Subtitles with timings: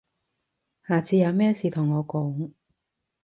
[0.87, 2.49] 下次有咩事同我講